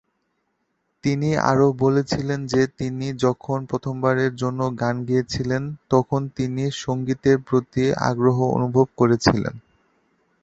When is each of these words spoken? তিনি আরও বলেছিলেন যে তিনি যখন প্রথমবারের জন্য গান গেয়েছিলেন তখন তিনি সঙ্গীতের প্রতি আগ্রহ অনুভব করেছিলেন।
তিনি 1.03 1.29
আরও 1.49 1.67
বলেছিলেন 1.81 2.39
যে 2.47 2.61
তিনি 2.79 3.07
যখন 3.23 3.57
প্রথমবারের 3.65 4.31
জন্য 4.35 4.59
গান 4.81 4.95
গেয়েছিলেন 5.05 5.63
তখন 5.89 6.21
তিনি 6.37 6.63
সঙ্গীতের 6.83 7.37
প্রতি 7.47 7.83
আগ্রহ 8.09 8.37
অনুভব 8.55 8.87
করেছিলেন। 8.97 9.55